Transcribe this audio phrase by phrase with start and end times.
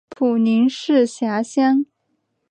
[0.09, 1.85] 普宁市辖乡。